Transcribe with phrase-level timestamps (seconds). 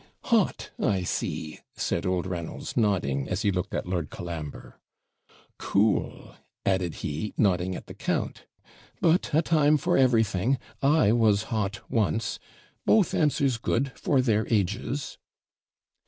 [0.23, 0.71] 'Hot!
[0.79, 4.79] I see,' said old Reynolds, nodding, as he looked at Lord Colambre.
[5.59, 8.47] 'Cool!' added he, nodding at the count.
[8.99, 12.39] 'But a time for everything; I was hot once
[12.83, 15.19] both answers good, for their ages.'